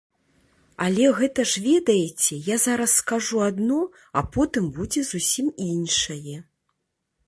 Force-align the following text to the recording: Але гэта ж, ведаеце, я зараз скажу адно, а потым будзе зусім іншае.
Але 0.85 1.05
гэта 1.19 1.45
ж, 1.51 1.63
ведаеце, 1.65 2.33
я 2.55 2.59
зараз 2.65 2.97
скажу 3.03 3.37
адно, 3.51 3.79
а 4.19 4.27
потым 4.35 4.75
будзе 4.81 5.09
зусім 5.15 5.47
іншае. 5.73 6.37